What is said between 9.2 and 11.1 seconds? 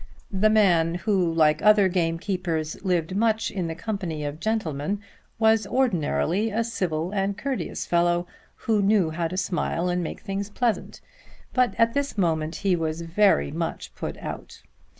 to smile and make things pleasant.